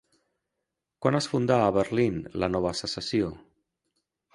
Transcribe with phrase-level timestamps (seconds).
[1.05, 3.33] Quan es fundà a Berlín la Nova Secessió?